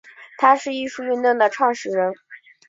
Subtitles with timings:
[0.39, 2.15] 他是艺术运动的始创人。